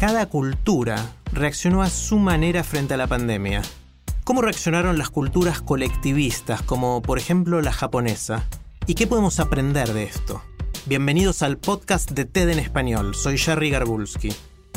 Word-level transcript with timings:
Cada 0.00 0.24
cultura 0.24 0.96
reaccionó 1.30 1.82
a 1.82 1.90
su 1.90 2.18
manera 2.18 2.64
frente 2.64 2.94
a 2.94 2.96
la 2.96 3.06
pandemia. 3.06 3.60
¿Cómo 4.24 4.40
reaccionaron 4.40 4.96
las 4.96 5.10
culturas 5.10 5.60
colectivistas, 5.60 6.62
como 6.62 7.02
por 7.02 7.18
ejemplo 7.18 7.60
la 7.60 7.70
japonesa? 7.70 8.46
¿Y 8.86 8.94
qué 8.94 9.06
podemos 9.06 9.40
aprender 9.40 9.92
de 9.92 10.04
esto? 10.04 10.40
Bienvenidos 10.86 11.42
al 11.42 11.58
podcast 11.58 12.12
de 12.12 12.24
TED 12.24 12.48
en 12.48 12.60
español. 12.60 13.14
Soy 13.14 13.36
Jerry 13.36 13.68
Garbulski. 13.68 14.32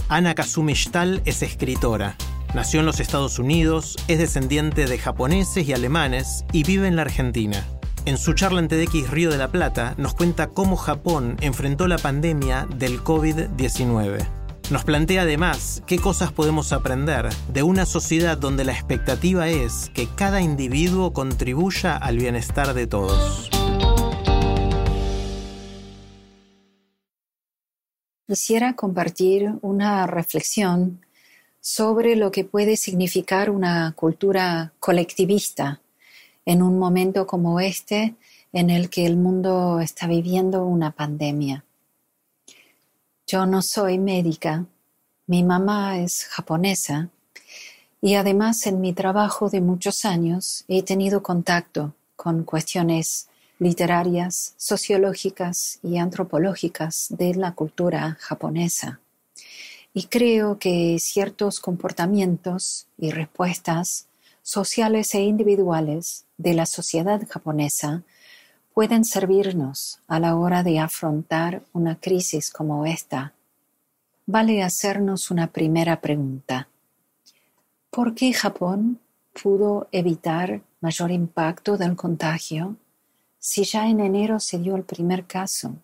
Ana 0.10 0.36
Kazumi 0.36 0.74
Shtal 0.74 1.22
es 1.24 1.42
escritora. 1.42 2.18
Nació 2.54 2.82
en 2.82 2.86
los 2.86 3.00
Estados 3.00 3.40
Unidos, 3.40 3.96
es 4.10 4.20
descendiente 4.20 4.88
de 4.88 4.98
japoneses 4.98 5.66
y 5.66 5.72
alemanes 5.72 6.44
y 6.52 6.64
vive 6.64 6.90
en 6.90 6.98
la 6.98 7.04
Argentina. 7.04 7.66
En 8.06 8.18
su 8.18 8.34
charla 8.34 8.60
en 8.60 8.68
TEDx 8.68 9.10
Río 9.10 9.32
de 9.32 9.38
la 9.38 9.48
Plata 9.48 9.96
nos 9.98 10.16
cuenta 10.16 10.48
cómo 10.48 10.76
Japón 10.76 11.38
enfrentó 11.40 11.88
la 11.88 11.98
pandemia 11.98 12.68
del 12.76 13.02
COVID-19. 13.02 14.43
Nos 14.72 14.86
plantea 14.86 15.24
además 15.24 15.84
qué 15.86 16.00
cosas 16.00 16.32
podemos 16.32 16.72
aprender 16.72 17.30
de 17.50 17.64
una 17.64 17.86
sociedad 17.86 18.38
donde 18.38 18.64
la 18.64 18.72
expectativa 18.72 19.50
es 19.50 19.92
que 19.94 20.08
cada 20.16 20.42
individuo 20.42 21.12
contribuya 21.12 21.98
al 21.98 22.18
bienestar 22.18 22.74
de 22.74 22.88
todos. 22.88 23.50
Quisiera 28.26 28.74
compartir 28.76 29.52
una 29.62 30.08
reflexión 30.08 31.02
sobre 31.60 32.16
lo 32.16 32.32
que 32.32 32.46
puede 32.46 32.78
significar 32.78 33.50
una 33.50 33.94
cultura 33.96 34.74
colectivista 34.80 35.82
en 36.46 36.62
un 36.62 36.80
momento 36.80 37.28
como 37.28 37.60
este 37.60 38.16
en 38.54 38.70
el 38.70 38.90
que 38.90 39.06
el 39.06 39.18
mundo 39.18 39.82
está 39.82 40.08
viviendo 40.08 40.66
una 40.66 40.92
pandemia. 40.92 41.66
Yo 43.26 43.46
no 43.46 43.62
soy 43.62 44.00
médica, 44.00 44.66
mi 45.28 45.44
mamá 45.44 46.00
es 46.00 46.26
japonesa 46.26 47.10
y 48.02 48.16
además 48.16 48.68
en 48.68 48.82
mi 48.82 48.92
trabajo 48.92 49.50
de 49.50 49.62
muchos 49.62 50.04
años 50.04 50.66
he 50.68 50.84
tenido 50.84 51.24
contacto 51.24 51.94
con 52.18 52.44
cuestiones 52.44 53.30
literarias, 53.60 54.56
sociológicas 54.58 55.80
y 55.82 55.98
antropológicas 56.00 57.08
de 57.12 57.34
la 57.36 57.54
cultura 57.54 58.18
japonesa. 58.20 59.00
Y 59.94 60.08
creo 60.08 60.60
que 60.60 60.98
ciertos 61.00 61.62
comportamientos 61.62 62.88
y 62.98 63.12
respuestas 63.12 64.08
sociales 64.42 65.16
e 65.16 65.22
individuales 65.22 66.26
de 66.38 66.56
la 66.56 66.66
sociedad 66.66 67.22
japonesa 67.30 68.04
pueden 68.74 69.06
servirnos 69.06 70.00
a 70.08 70.20
la 70.20 70.36
hora 70.36 70.64
de 70.64 70.80
afrontar 70.80 71.64
una 71.74 72.00
crisis 72.00 72.50
como 72.50 72.86
esta. 72.86 73.34
Vale 74.26 74.64
hacernos 74.64 75.30
una 75.30 75.48
primera 75.48 76.02
pregunta. 76.02 76.68
¿Por 77.90 78.16
qué 78.16 78.34
Japón 78.34 79.00
pudo 79.42 79.88
evitar 79.92 80.62
mayor 80.82 81.12
impacto 81.12 81.78
del 81.78 81.96
contagio 81.96 82.76
si 83.40 83.64
ya 83.64 83.90
en 83.90 84.00
enero 84.00 84.40
se 84.40 84.58
dio 84.58 84.76
el 84.76 84.84
primer 84.84 85.26
caso, 85.26 85.76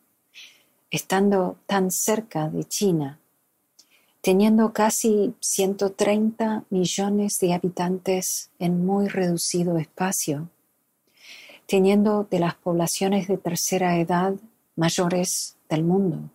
estando 0.89 1.57
tan 1.66 1.91
cerca 1.91 2.50
de 2.50 2.63
China, 2.63 3.19
teniendo 4.21 4.71
casi 4.71 5.33
130 5.41 6.63
millones 6.69 7.39
de 7.39 7.53
habitantes 7.53 8.50
en 8.59 8.85
muy 8.85 9.07
reducido 9.07 9.77
espacio, 9.77 10.50
teniendo 11.69 12.24
de 12.24 12.40
las 12.40 12.56
poblaciones 12.56 13.28
de 13.28 13.38
tercera 13.38 14.00
edad 14.00 14.34
mayores 14.75 15.56
del 15.69 15.84
mundo, 15.84 16.31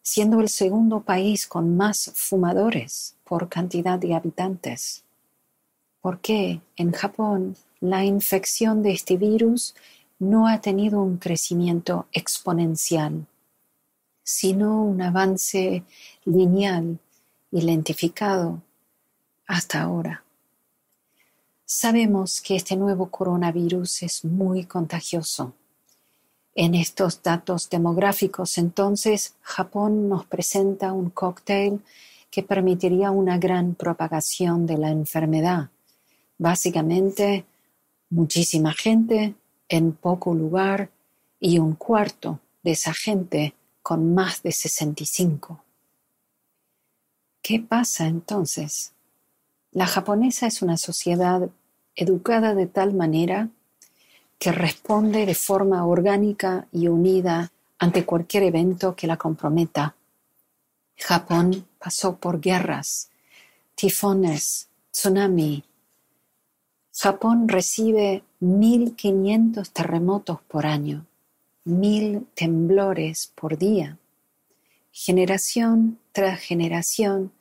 siendo 0.00 0.40
el 0.40 0.48
segundo 0.48 1.00
país 1.00 1.48
con 1.48 1.76
más 1.76 2.12
fumadores 2.14 3.16
por 3.24 3.48
cantidad 3.48 3.98
de 3.98 4.14
habitantes. 4.14 5.02
¿Por 6.00 6.20
qué 6.20 6.60
en 6.76 6.92
Japón 6.92 7.56
la 7.80 8.04
infección 8.04 8.84
de 8.84 8.92
este 8.92 9.16
virus 9.16 9.74
no 10.20 10.46
ha 10.46 10.60
tenido 10.60 11.02
un 11.02 11.16
crecimiento 11.16 12.06
exponencial, 12.12 13.26
sino 14.22 14.84
un 14.84 15.02
avance 15.02 15.82
lineal 16.24 17.00
y 17.50 17.62
lentificado 17.62 18.62
hasta 19.48 19.82
ahora. 19.82 20.22
Sabemos 21.74 22.42
que 22.42 22.54
este 22.54 22.76
nuevo 22.76 23.08
coronavirus 23.08 24.02
es 24.02 24.26
muy 24.26 24.66
contagioso. 24.66 25.54
En 26.54 26.74
estos 26.74 27.22
datos 27.22 27.70
demográficos, 27.70 28.58
entonces, 28.58 29.36
Japón 29.40 30.06
nos 30.06 30.26
presenta 30.26 30.92
un 30.92 31.08
cóctel 31.08 31.80
que 32.30 32.42
permitiría 32.42 33.10
una 33.10 33.38
gran 33.38 33.74
propagación 33.74 34.66
de 34.66 34.76
la 34.76 34.90
enfermedad. 34.90 35.70
Básicamente, 36.36 37.46
muchísima 38.10 38.74
gente 38.74 39.34
en 39.66 39.92
poco 39.92 40.34
lugar 40.34 40.90
y 41.40 41.58
un 41.58 41.74
cuarto 41.76 42.38
de 42.62 42.72
esa 42.72 42.92
gente 42.92 43.54
con 43.80 44.12
más 44.12 44.42
de 44.42 44.52
65. 44.52 45.64
¿Qué 47.40 47.60
pasa 47.60 48.08
entonces? 48.08 48.92
La 49.70 49.86
japonesa 49.86 50.46
es 50.46 50.60
una 50.60 50.76
sociedad 50.76 51.48
educada 51.96 52.54
de 52.54 52.66
tal 52.66 52.94
manera 52.94 53.48
que 54.38 54.52
responde 54.52 55.26
de 55.26 55.34
forma 55.34 55.86
orgánica 55.86 56.66
y 56.72 56.88
unida 56.88 57.52
ante 57.78 58.04
cualquier 58.04 58.44
evento 58.44 58.96
que 58.96 59.06
la 59.06 59.16
comprometa. 59.16 59.94
Japón 60.96 61.66
pasó 61.78 62.16
por 62.16 62.40
guerras, 62.40 63.10
tifones, 63.74 64.68
tsunami, 64.90 65.64
Japón 66.94 67.48
recibe 67.48 68.22
1.500 68.42 69.70
terremotos 69.72 70.40
por 70.42 70.66
año, 70.66 71.06
1.000 71.64 72.26
temblores 72.34 73.32
por 73.34 73.56
día. 73.56 73.98
Generación 74.92 75.98
tras 76.12 76.40
generación 76.40 77.32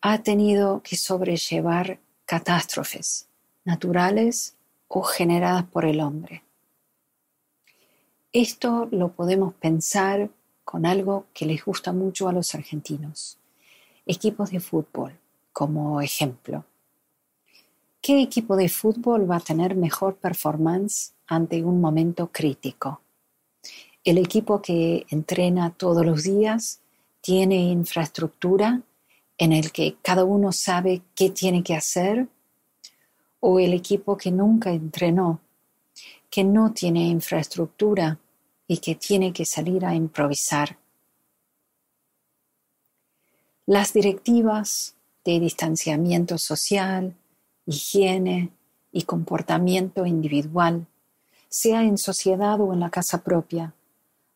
ha 0.00 0.22
tenido 0.22 0.82
que 0.82 0.96
sobrellevar 0.96 2.00
catástrofes 2.26 3.28
naturales 3.64 4.56
o 4.88 5.02
generadas 5.02 5.64
por 5.64 5.84
el 5.84 6.00
hombre. 6.00 6.44
Esto 8.32 8.88
lo 8.90 9.12
podemos 9.12 9.54
pensar 9.54 10.30
con 10.64 10.86
algo 10.86 11.26
que 11.32 11.46
les 11.46 11.64
gusta 11.64 11.92
mucho 11.92 12.28
a 12.28 12.32
los 12.32 12.54
argentinos, 12.54 13.38
equipos 14.06 14.50
de 14.50 14.60
fútbol 14.60 15.18
como 15.52 16.00
ejemplo. 16.00 16.64
¿Qué 18.00 18.20
equipo 18.20 18.56
de 18.56 18.68
fútbol 18.68 19.30
va 19.30 19.36
a 19.36 19.40
tener 19.40 19.76
mejor 19.76 20.16
performance 20.16 21.14
ante 21.26 21.62
un 21.62 21.80
momento 21.80 22.30
crítico? 22.30 23.00
¿El 24.02 24.18
equipo 24.18 24.60
que 24.60 25.06
entrena 25.08 25.70
todos 25.70 26.04
los 26.04 26.24
días 26.24 26.80
tiene 27.20 27.56
infraestructura 27.56 28.82
en 29.38 29.52
el 29.52 29.72
que 29.72 29.96
cada 30.02 30.24
uno 30.24 30.52
sabe 30.52 31.02
qué 31.14 31.30
tiene 31.30 31.62
que 31.62 31.74
hacer? 31.74 32.28
¿O 33.46 33.58
el 33.58 33.74
equipo 33.74 34.16
que 34.16 34.30
nunca 34.30 34.70
entrenó, 34.70 35.38
que 36.30 36.42
no 36.44 36.72
tiene 36.72 37.08
infraestructura 37.08 38.18
y 38.66 38.78
que 38.78 38.94
tiene 38.94 39.34
que 39.34 39.44
salir 39.44 39.84
a 39.84 39.94
improvisar? 39.94 40.78
Las 43.66 43.92
directivas 43.92 44.94
de 45.26 45.40
distanciamiento 45.40 46.38
social, 46.38 47.14
higiene 47.66 48.50
y 48.90 49.02
comportamiento 49.02 50.06
individual, 50.06 50.86
sea 51.50 51.82
en 51.82 51.98
sociedad 51.98 52.58
o 52.62 52.72
en 52.72 52.80
la 52.80 52.88
casa 52.88 53.22
propia. 53.22 53.74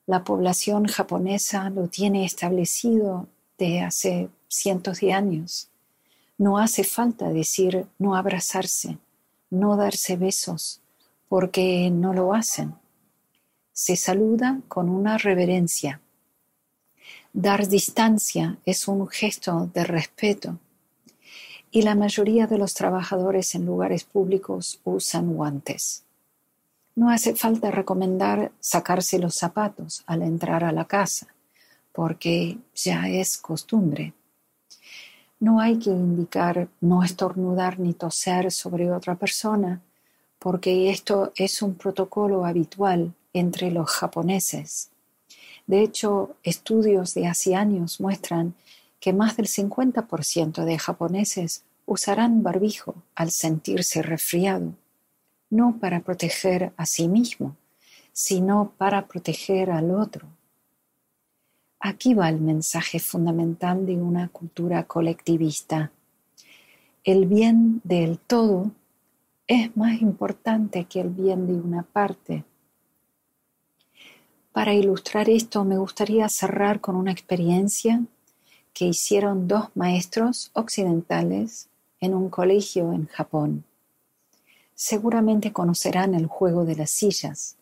La 0.05 0.23
población 0.23 0.85
japonesa 0.85 1.71
lo 1.71 1.89
tiene 1.89 2.27
establecido 2.27 3.27
de 3.57 3.81
hace 3.81 4.29
cientos 4.49 5.01
de 5.01 5.15
años. 5.15 5.71
No 6.39 6.59
hace 6.59 6.85
falta 6.85 7.29
decir 7.31 7.87
no 7.99 8.15
abrazarse, 8.15 8.99
no 9.51 9.77
darse 9.77 10.17
besos, 10.17 10.81
porque 11.29 11.91
no 11.91 12.15
lo 12.15 12.33
hacen. 12.33 12.75
se 13.73 13.95
saluda 13.95 14.61
con 14.67 14.89
una 14.89 15.19
reverencia. 15.19 16.01
Dar 17.33 17.69
distancia 17.69 18.59
es 18.65 18.89
un 18.89 19.07
gesto 19.07 19.71
de 19.73 19.85
respeto 19.85 20.59
y 21.71 21.83
la 21.83 21.95
mayoría 21.95 22.47
de 22.47 22.59
los 22.59 22.75
trabajadores 22.75 23.55
en 23.55 23.67
lugares 23.67 24.05
públicos 24.05 24.81
usan 24.85 25.33
guantes. 25.35 26.05
No 26.97 27.11
hace 27.11 27.37
falta 27.37 27.71
recomendar 27.71 28.51
sacarse 28.59 29.19
los 29.19 29.35
zapatos 29.37 30.03
al 30.07 30.23
entrar 30.23 30.65
a 30.65 30.73
la 30.73 30.87
casa, 30.87 31.29
porque 31.93 32.59
ya 32.75 33.09
es 33.09 33.39
costumbre. 33.39 34.15
No 35.41 35.61
hay 35.61 35.79
que 35.79 35.91
indicar 35.91 36.69
no 36.81 37.05
estornudar 37.05 37.79
ni 37.79 37.95
toser 37.95 38.51
sobre 38.51 38.91
otra 38.91 39.15
persona, 39.15 39.81
porque 40.39 40.91
esto 40.91 41.33
es 41.37 41.63
un 41.63 41.75
protocolo 41.75 42.45
habitual 42.45 43.15
entre 43.33 43.71
los 43.71 43.91
japoneses. 43.91 44.91
De 45.67 45.83
hecho, 45.83 46.35
estudios 46.43 47.15
de 47.15 47.27
hace 47.27 47.55
años 47.55 48.01
muestran 48.01 48.55
que 49.01 49.13
más 49.13 49.37
del 49.37 49.47
50% 49.47 50.65
de 50.65 50.79
japoneses 50.79 51.63
usarán 51.87 52.43
barbijo 52.43 52.95
al 53.15 53.31
sentirse 53.31 54.03
resfriado, 54.03 54.75
no 55.51 55.79
para 55.79 56.01
proteger 56.01 56.73
a 56.77 56.85
sí 56.85 57.07
mismo, 57.07 57.57
sino 58.13 58.73
para 58.77 59.07
proteger 59.07 59.71
al 59.71 59.93
otro. 59.93 60.27
Aquí 61.81 62.13
va 62.15 62.29
el 62.29 62.41
mensaje 62.41 62.99
fundamental 62.99 63.87
de 63.87 63.95
una 63.97 64.29
cultura 64.29 64.85
colectivista. 64.85 65.93
El 67.05 67.27
bien 67.27 67.81
del 67.85 68.19
todo 68.19 68.73
es 69.47 69.77
más 69.77 70.03
importante 70.03 70.85
que 70.85 71.01
el 71.01 71.11
bien 71.11 71.47
de 71.47 71.55
una 71.55 71.85
parte. 71.85 72.45
Para 74.53 74.75
ilustrar 74.75 75.31
esto 75.31 75.65
me 75.65 75.79
gustaría 75.79 76.29
cerrar 76.29 76.81
con 76.81 76.97
una 76.97 77.13
experiencia 77.13 78.03
que 78.75 78.87
hicieron 78.87 79.47
dos 79.47 79.69
maestros 79.77 80.51
occidentales 80.55 81.69
en 82.01 82.15
un 82.15 82.29
colegio 82.29 82.93
en 82.93 83.07
Japón. 83.07 83.65
Seguramente 84.75 85.53
conocerán 85.53 86.15
el 86.15 86.27
juego 86.27 86.65
de 86.65 86.75
las 86.75 86.91
sillas. 86.91 87.57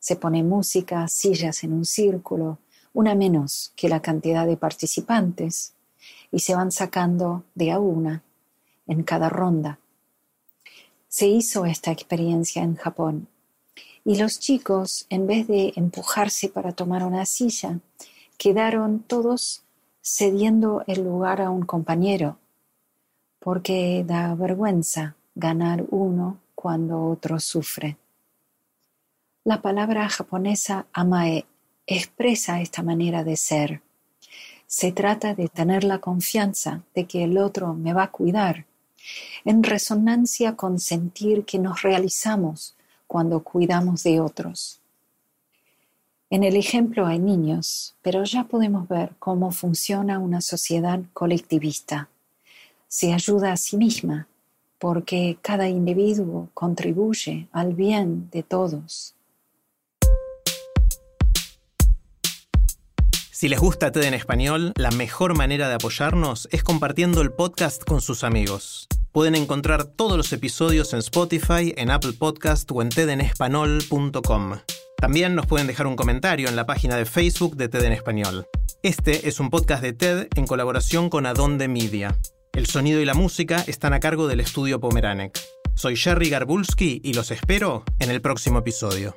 Se 0.00 0.16
pone 0.16 0.42
música, 0.42 1.06
sillas 1.06 1.62
en 1.62 1.72
un 1.72 1.84
círculo, 1.84 2.58
una 2.92 3.14
menos 3.14 3.72
que 3.76 3.88
la 3.88 4.00
cantidad 4.00 4.46
de 4.46 4.56
participantes, 4.56 5.74
y 6.32 6.40
se 6.40 6.54
van 6.54 6.72
sacando 6.72 7.44
de 7.54 7.72
a 7.72 7.78
una 7.78 8.22
en 8.86 9.02
cada 9.02 9.28
ronda. 9.28 9.78
Se 11.08 11.26
hizo 11.26 11.66
esta 11.66 11.90
experiencia 11.90 12.62
en 12.62 12.76
Japón 12.76 13.28
y 14.04 14.16
los 14.16 14.38
chicos, 14.38 15.06
en 15.10 15.26
vez 15.26 15.46
de 15.46 15.72
empujarse 15.76 16.48
para 16.48 16.72
tomar 16.72 17.04
una 17.04 17.26
silla, 17.26 17.80
quedaron 18.38 19.00
todos 19.00 19.62
cediendo 20.02 20.82
el 20.86 21.04
lugar 21.04 21.42
a 21.42 21.50
un 21.50 21.62
compañero, 21.62 22.38
porque 23.38 24.04
da 24.06 24.34
vergüenza 24.34 25.16
ganar 25.34 25.84
uno 25.90 26.38
cuando 26.54 27.04
otro 27.04 27.38
sufre. 27.40 27.98
La 29.44 29.60
palabra 29.60 30.08
japonesa 30.08 30.86
amae 30.92 31.46
expresa 31.96 32.60
esta 32.60 32.82
manera 32.82 33.24
de 33.24 33.36
ser. 33.36 33.82
Se 34.66 34.92
trata 34.92 35.34
de 35.34 35.48
tener 35.48 35.84
la 35.84 35.98
confianza 35.98 36.82
de 36.94 37.06
que 37.06 37.24
el 37.24 37.38
otro 37.38 37.74
me 37.74 37.92
va 37.92 38.04
a 38.04 38.10
cuidar, 38.10 38.66
en 39.44 39.62
resonancia 39.62 40.56
con 40.56 40.78
sentir 40.78 41.44
que 41.44 41.58
nos 41.58 41.82
realizamos 41.82 42.76
cuando 43.06 43.42
cuidamos 43.42 44.04
de 44.04 44.20
otros. 44.20 44.80
En 46.30 46.44
el 46.44 46.54
ejemplo 46.54 47.06
hay 47.06 47.18
niños, 47.18 47.96
pero 48.02 48.22
ya 48.22 48.44
podemos 48.44 48.86
ver 48.88 49.16
cómo 49.18 49.50
funciona 49.50 50.20
una 50.20 50.40
sociedad 50.40 51.00
colectivista. 51.12 52.08
Se 52.86 53.12
ayuda 53.12 53.52
a 53.52 53.56
sí 53.56 53.76
misma 53.76 54.28
porque 54.78 55.38
cada 55.42 55.68
individuo 55.68 56.48
contribuye 56.54 57.48
al 57.50 57.74
bien 57.74 58.30
de 58.30 58.44
todos. 58.44 59.14
Si 63.40 63.48
les 63.48 63.58
gusta 63.58 63.90
TED 63.90 64.02
en 64.02 64.12
español, 64.12 64.74
la 64.76 64.90
mejor 64.90 65.34
manera 65.34 65.66
de 65.70 65.76
apoyarnos 65.76 66.46
es 66.52 66.62
compartiendo 66.62 67.22
el 67.22 67.32
podcast 67.32 67.82
con 67.84 68.02
sus 68.02 68.22
amigos. 68.22 68.86
Pueden 69.12 69.34
encontrar 69.34 69.84
todos 69.84 70.18
los 70.18 70.30
episodios 70.34 70.92
en 70.92 70.98
Spotify, 70.98 71.72
en 71.78 71.90
Apple 71.90 72.12
Podcast 72.12 72.70
o 72.70 72.82
en 72.82 72.90
tedenespanol.com. 72.90 74.58
También 74.98 75.34
nos 75.34 75.46
pueden 75.46 75.68
dejar 75.68 75.86
un 75.86 75.96
comentario 75.96 76.50
en 76.50 76.54
la 76.54 76.66
página 76.66 76.96
de 76.96 77.06
Facebook 77.06 77.56
de 77.56 77.70
TED 77.70 77.84
en 77.84 77.94
Español. 77.94 78.46
Este 78.82 79.26
es 79.26 79.40
un 79.40 79.48
podcast 79.48 79.82
de 79.82 79.94
TED 79.94 80.28
en 80.36 80.46
colaboración 80.46 81.08
con 81.08 81.24
Adonde 81.24 81.66
Media. 81.66 82.18
El 82.52 82.66
sonido 82.66 83.00
y 83.00 83.06
la 83.06 83.14
música 83.14 83.64
están 83.66 83.94
a 83.94 84.00
cargo 84.00 84.28
del 84.28 84.40
estudio 84.40 84.80
Pomeranek. 84.80 85.40
Soy 85.74 85.96
Jerry 85.96 86.28
Garbulski 86.28 87.00
y 87.02 87.14
los 87.14 87.30
espero 87.30 87.84
en 88.00 88.10
el 88.10 88.20
próximo 88.20 88.58
episodio. 88.58 89.16